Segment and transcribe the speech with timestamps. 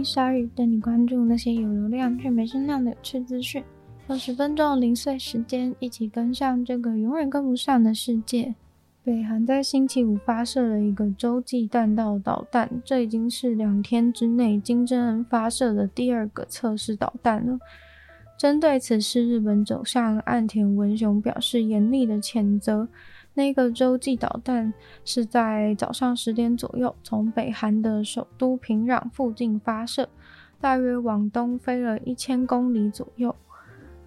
[0.00, 3.62] 迎鲨语，带你关注那些有流量却没声量的有趣资讯。
[4.08, 8.54] 用十分钟的零碎时间，一起跟上这个永远跟不上的世界。
[9.04, 17.58] 北韩在星期五发射了一个洲际弹道导弹，这已经是两天之内金正恩发射的第二个测试导弹了。
[18.38, 22.88] 针对此事，日本首相岸田文雄表示严厉的谴责。
[23.34, 24.72] 那个洲际导弹
[25.04, 30.08] 是在早上十点左右从北韩的首都平壤附近发射，
[30.60, 33.34] 大约往东飞了一千公里左右。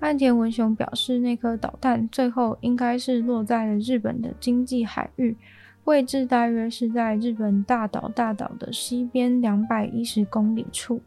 [0.00, 5.36] 岸田文雄表示，那颗导弹最后应该是落在了日本的经济海域，
[5.84, 11.00] 位置大约是在日本大岛大岛的西边两百一十公里处。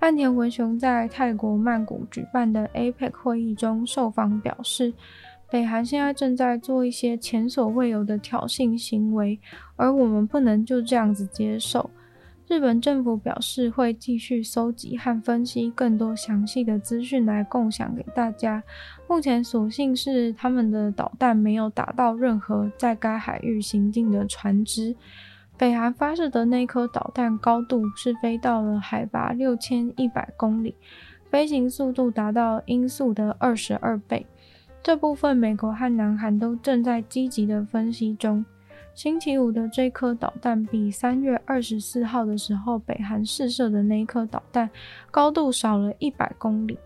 [0.00, 4.92] 岸田文雄在泰国曼谷举办的 APEC 会议中受访表示，
[5.50, 9.40] 北韩现在正在做一些前所未有的挑衅行为，
[9.76, 11.90] 而我们不能就这样子接受。
[12.46, 18.62] 日本政府表示会继续搜集和分析更多详细的资讯来共享给大家。
[19.06, 24.96] 目前所幸是他们的导弹没有打到任何在该海域行进的船只。
[25.58, 30.74] 北韩发射的那颗导弹高度是飞到了海拔六千一百公里，
[31.30, 34.26] 飞行速度达到音速的二十二倍。
[34.88, 38.42] 这部分美国和南韩都正在积极的分析中。
[38.94, 44.70] 星期五的这颗导弹比三月二十四号的时候北韩试射的那一颗导弹
[45.10, 46.78] 高度少了一百公里。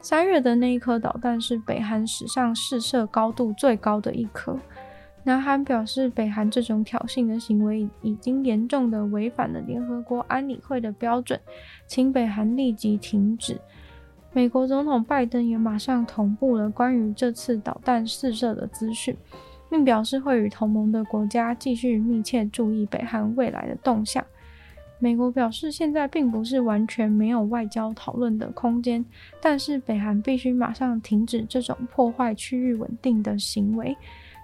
[0.00, 4.56] 三月的那一颗导弹是北韩史上试射高度最高的一颗。
[5.24, 11.40] 南韩表示，北韩这种挑衅的行为已经严重的违反了联合国安理会的标准，
[11.88, 13.60] 请北韩立即停止。
[14.32, 19.16] 美国总统拜登也马上同步了关于这次导弹试射的资讯。
[19.70, 24.26] 并表示会与同盟的国家继续密切注意北韩未来的动向。
[24.98, 29.04] 美国表示，现在并不是完全没有外交讨论的空间，
[29.40, 33.96] 但是北韩必须马上停止这种破坏区域稳定的行为。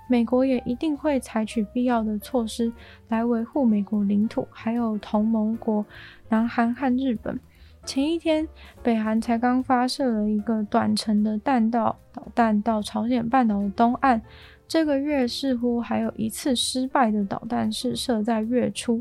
[0.08, 2.72] 美国也一定会采取必要的措施
[3.08, 5.84] 来维护美国领土，还有同盟国
[6.28, 7.40] 南韩和日本。
[7.86, 8.46] 前一天，
[8.82, 14.20] 北韩才刚发射了一个短程的弹道导弹到朝鲜半岛的东岸。
[14.66, 19.00] 这个月似乎还有一次失败的导弹试射，在月初，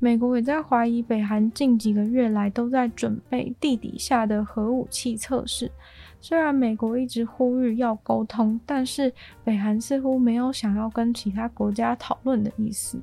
[0.00, 5.70] 美国也在怀疑北韩近几个月来都在准备地底下的核武器测试。
[6.20, 9.12] 虽然美国一直呼吁要沟通，但是
[9.44, 13.00] 北韩似乎没有想要跟其他国家讨论的意思。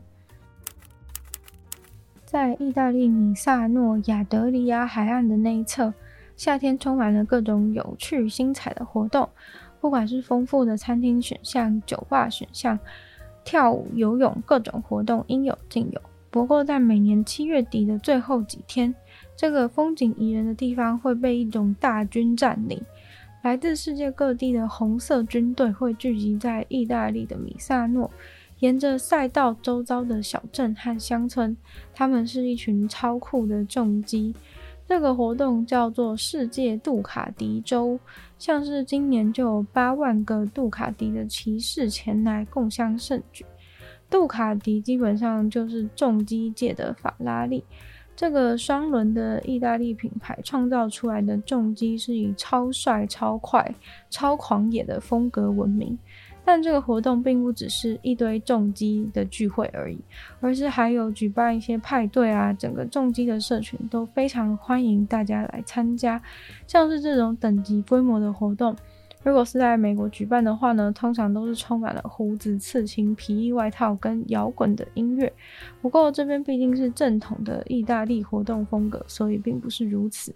[2.33, 5.93] 在意大利米萨诺亚德里亚海岸的那一侧，
[6.35, 9.29] 夏天充满了各种有趣精彩的活动。
[9.79, 12.79] 不管是丰富的餐厅选项、酒吧选项、
[13.45, 16.01] 跳舞、游泳，各种活动应有尽有。
[16.31, 18.95] 不过，在每年七月底的最后几天，
[19.37, 22.81] 这个风景宜人的地方会被一种大军占领。
[23.43, 28.09] 来自世界各地的红色军队会聚集在意大利的米萨诺，
[28.59, 31.55] 沿着赛道周遭的小镇和乡村，
[31.93, 34.33] 他们是一群超酷的重机。
[34.85, 37.99] 这个活动叫做世界杜卡迪周，
[38.37, 43.45] 像是今年就有八万个杜卡迪的骑士前来共襄盛举。
[44.09, 47.63] 杜卡迪基本上就是重机界的法拉利，
[48.15, 53.73] 这个双轮的意大利品牌创造出来的重机是以超帅、超快、
[54.09, 55.97] 超狂野的风格闻名。
[56.45, 59.97] 但这个活动并不只是一堆重机的聚会而已，
[60.41, 66.21] 而是还有举办一些派对啊，整个重机的社群都非常欢迎大家来参加。
[66.67, 68.75] 像是这种等级规模的活动，
[69.23, 75.31] 如果是在美国举办的话呢，通常都是充满了胡子、刺青、皮衣外套跟摇滚的音乐。
[75.81, 80.35] 不过这边毕竟是正统的意大利活动风格，所以并不是如此。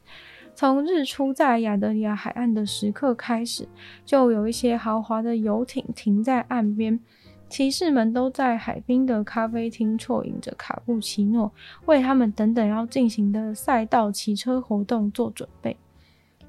[0.58, 3.70] 从日出在亚得里亚海岸的时刻开始，
[4.04, 7.00] 就有一些豪华的游艇停在岸边，
[7.48, 11.52] 骑士们都在海滨的咖啡厅啜饮着卡布奇诺，
[11.86, 15.78] 为他们等等要进行的赛道骑车活动做准备。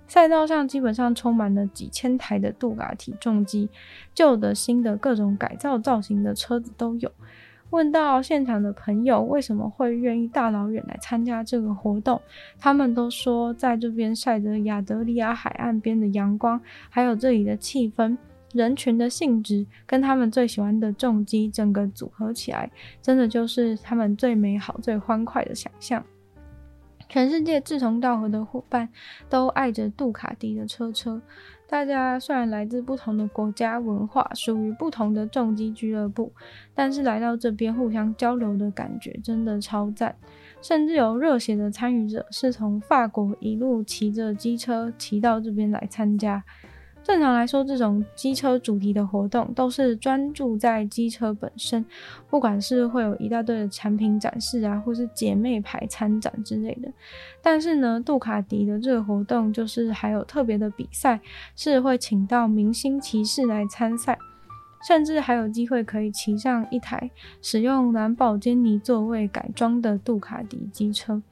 [0.06, 3.68] 赛道上基本上充满了几千台的杜卡体重机，
[4.14, 7.12] 旧的、新的，各种改造造型的车子都有。
[7.70, 12.20] 问到现场的朋友为什么会愿意大老远来参加这个活动，
[12.58, 18.16] 他们都说在这边晒着亚得里亚海岸边的阳光，还有这里的气氛、
[18.52, 22.70] 人群的性质，跟他们最喜欢的重机整个组合起来，
[23.02, 26.02] 真的就是他们最美好、最欢快的想象。
[27.10, 28.86] 全世界志同道合的伙伴
[29.30, 31.20] 都爱着杜卡迪的车车。
[31.68, 36.32] 大家虽然来自不同的国家文化，属于不同的重机俱乐部，
[36.74, 40.16] 但是来到这边互相交流的感觉真的超赞。
[40.62, 46.42] 甚至有热血的参与者是从法国一路骑着机车骑到这边来参加。
[47.08, 51.82] 正常来说，这种机车主题的活动都是专注在机车本身，
[52.28, 56.92] 不管是会有一大堆的产品展示啊，或是姐妹牌参展之类的。
[57.42, 61.18] 但是呢，杜卡迪的这个活动就是还有特别的比赛，
[61.56, 64.18] 是会请到明星骑士来参赛，
[64.86, 71.22] 甚至还有机会可以骑上一台使用蓝宝坚尼座位改装的杜卡迪机车。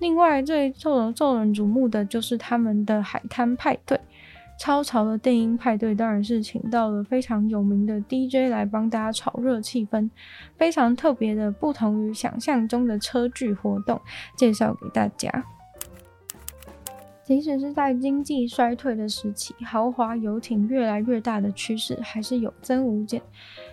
[0.00, 4.00] 另外，最受人受人瞩目的就是他们的海滩派对。
[4.58, 10.08] 超潮的电音派对当然是请到了非常有名的 DJ 来帮大家炒热气氛，
[10.56, 14.00] 非常特别的，不同于想象中的车聚活动，
[14.36, 15.44] 介绍给大家。
[17.24, 23.22] 即使是在经济衰退的时期，豪华游艇越来越大的趋势还是有增无减。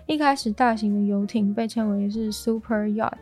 [0.06, 3.12] 一开始，大型的游艇被称为是 Super Yacht，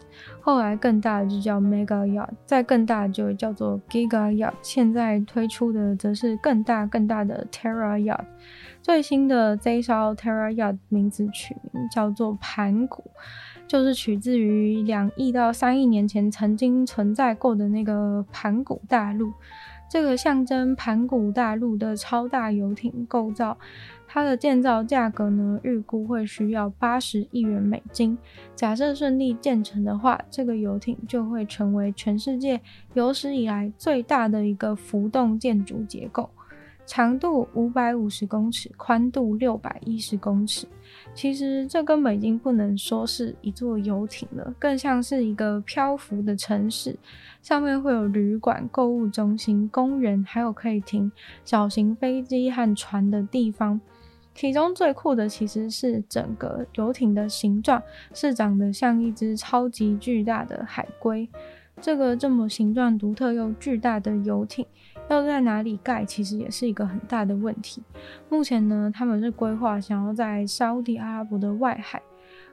[0.40, 4.54] 后来更大的就叫 Mega Yacht，再更大的就叫做 Giga Yacht。
[4.62, 8.24] 现在推出的则是更大更大的 Terra Yacht。
[8.80, 13.10] 最新的这一艘 Terra Yacht 名字取名叫做盘古，
[13.66, 19.32] 就是取自于两亿到三亿年前曾经存在过的那个盘古大陆。
[19.90, 23.58] 这个象征盘古大陆的超大游艇构造，
[24.06, 28.16] 它的建造价格呢，预估会需要八十亿元美金。
[28.54, 32.60] 假设顺利建成的话，这个游艇就会成为全世界
[32.94, 36.30] 有史以来最大的一个浮动建筑结构。
[36.86, 40.66] 长度五百五十公尺，宽度六百一十公尺。
[41.14, 46.96] 其实这根本已经不能说是一座游艇了，更像是一个漂浮的城市。
[47.42, 51.10] 上面会有旅馆、购物中心、公园，还有可以停
[51.44, 53.80] 小型飞机和船的地方。
[54.34, 57.82] 其中最酷的其实是整个游艇的形状，
[58.14, 61.28] 是长得像一只超级巨大的海龟。
[61.80, 64.66] 这个这么形状独特又巨大的游艇。
[65.10, 67.82] 要在哪里盖，其实也是一个很大的问题。
[68.28, 72.00] 目前呢，他们是规划想要在沙乌地阿拉伯的外海，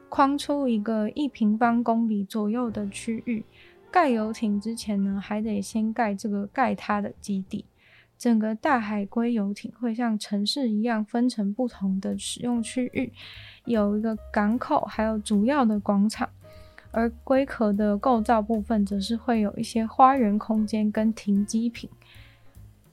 [0.09, 3.45] 框出一个一平方公里左右的区域。
[3.91, 7.63] 盖游艇之前呢，还得先盖这个盖它的基地。
[8.17, 13.13] 整个大海龟游艇会像城市一样分成不同的使用区域，
[13.65, 16.27] 有一个港口，还有主要的广场。
[16.89, 21.87] 而龟壳的构造部分，则是会有一些花园空间跟停机坪。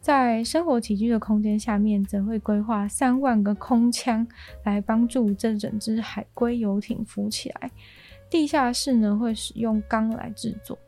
[0.05, 4.27] 在生活起居的空间下面，则会规划三万个空腔
[4.63, 7.71] 来帮助这整只海龟游艇浮起来。
[8.29, 10.79] 地下室呢，会使用钢来制作，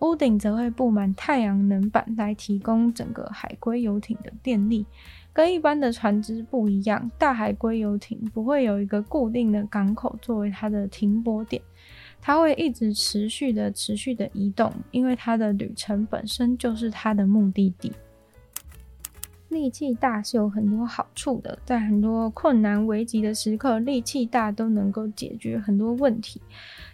[0.00, 4.84] 屋顶则会布满太阳能板来提供整个海龟游艇的电力。
[5.32, 11.62] 跟一般的船只不一样，大海龟游艇不会有一个固定的港口作为它的停泊点，
[12.20, 17.90] 它会一直持续的、持续的移动，因为它的旅程本身就是它的目的地。
[19.52, 26.40] 力气大是有很多好处的，在很多困难危急的时刻，力气大都能够解决很多问题。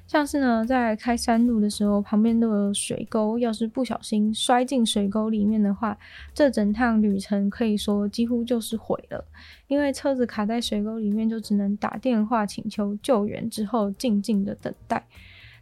[0.06, 5.96] 像是呢，在开山路的时候，旁边都有水沟，要是不小心摔进水沟里面的话，
[6.34, 9.24] 这整趟旅程可以说几乎就是毁了，
[9.66, 15.06] 因为车子卡在水沟里面，就只能打电话请求救援，之后静静的等待。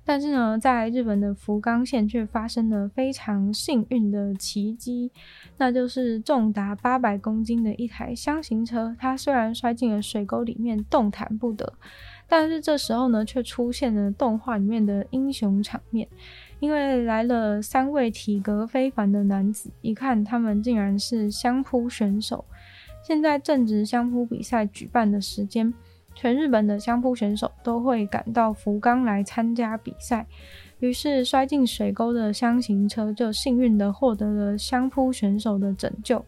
[0.08, 5.10] 但是呢，在日本的福冈县却发生了非常幸运的奇迹，
[5.56, 11.72] 那就是重达八百公斤的一台箱型车，它虽然摔进了水沟里面，动弹不得，
[12.28, 16.06] 但是这时候呢，却出现了动画里面的英雄场面，
[16.60, 22.44] 因为来了三位体格非凡的男子，一看他们竟然是相扑选手，
[23.02, 25.74] 现在正值相扑比赛举办的时间。
[26.16, 30.26] 全日本的相扑选手都会赶到福冈来参加比赛，
[30.80, 36.24] 于是摔进水沟的箱型车就幸运地获得了相扑选手的拯救。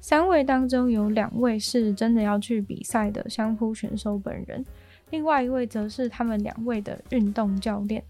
[0.00, 4.64] 三位当中有两位是真的要去比赛的相扑选手本人，
[5.10, 8.02] 另外一位则是他们两位的运动教练。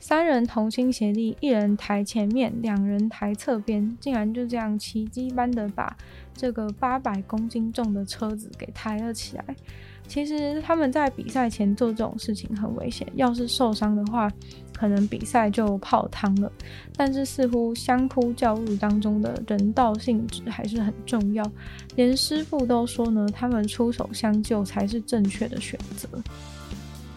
[0.00, 5.96] 三人同心协力，一人抬前面，两人抬侧边，竟然就这样奇迹般的把
[6.34, 9.44] 这个八百公斤重的车子给抬了起来。
[10.08, 14.32] 其实他们在比赛前做这种事情很危险，要是受伤的话，
[14.74, 16.50] 可能比赛就泡汤了。
[16.96, 21.44] 但是似乎相扑教育当中的人道性质还是很重要，
[21.94, 26.08] 连师傅都说呢，他们出手相救才是正确的选择。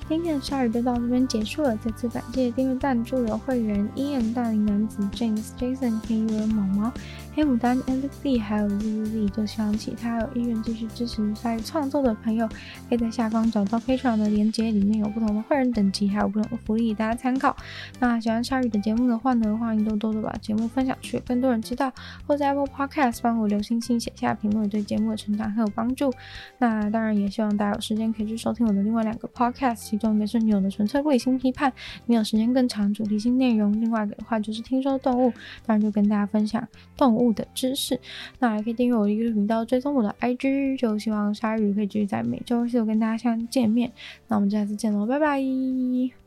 [0.10, 1.74] 今天的鲨鱼就到这边结束了。
[1.78, 6.92] 再次感谢订阅赞助的会员：Ian 大龄男子、James、Jason、K U、毛毛、
[7.34, 9.30] 黑牡丹、Andy 还有 ZZ。
[9.32, 12.46] 就希望其他有意愿继续支持鲨鱼创作的朋友，
[12.90, 17.56] 可以在下方找到 Patreon 的链接，里面有不同的会员等级，还有不同的福利，大家参考。
[18.00, 21.90] 那喜欢鲨鱼的节目的话呢，欢迎多多的把节目分享去，更多人知道。
[22.28, 26.12] 或在 Apple Podcast 帮我留星星、写下评论，对节目的成长很有帮助。
[26.58, 30.02] 那当然也希望大家有时间可以去收听我的另外两个 Podcast 其。
[30.02, 31.72] 中一个是女友的纯粹理性批判，
[32.08, 33.72] 没有时间更长主题性内容。
[33.80, 35.30] 另外一个的话就是听说动物，
[35.64, 38.00] 当然就跟大家分享动物物的知识。
[38.40, 40.78] 那还可以订阅我的 YouTube 频道，追踪我的 IG。
[40.78, 43.92] 就希望鲨鱼可以继续在每周四跟大家相见面。
[44.28, 46.21] 那我们下次见喽，拜拜。